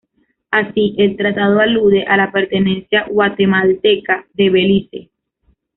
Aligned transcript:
Así, 0.49 0.95
el 0.97 1.15
tratado 1.15 1.59
alude 1.59 2.05
a 2.07 2.17
la 2.17 2.31
pertenencia 2.31 3.05
guatemalteca 3.11 4.25
de 4.33 4.49
Belice. 4.49 5.11